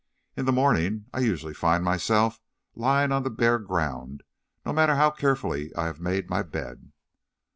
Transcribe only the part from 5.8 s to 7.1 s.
have made my bed."